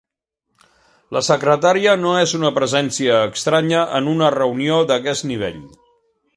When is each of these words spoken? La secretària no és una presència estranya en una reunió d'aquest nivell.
La 1.17 1.21
secretària 1.27 1.93
no 2.05 2.15
és 2.23 2.33
una 2.39 2.51
presència 2.57 3.21
estranya 3.27 3.85
en 4.01 4.11
una 4.17 4.33
reunió 4.39 4.81
d'aquest 4.93 5.31
nivell. 5.35 5.65